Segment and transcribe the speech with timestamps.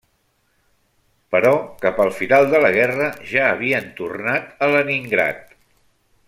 [1.35, 1.51] Però
[1.83, 5.47] cap al final de la guerra ja havien tornat a Leningrad.